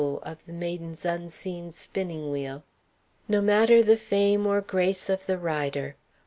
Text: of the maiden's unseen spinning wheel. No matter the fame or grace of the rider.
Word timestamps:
of 0.23 0.47
the 0.47 0.51
maiden's 0.51 1.05
unseen 1.05 1.71
spinning 1.71 2.31
wheel. 2.31 2.63
No 3.27 3.39
matter 3.39 3.83
the 3.83 3.95
fame 3.97 4.47
or 4.47 4.59
grace 4.59 5.11
of 5.11 5.27
the 5.27 5.37
rider. 5.37 5.95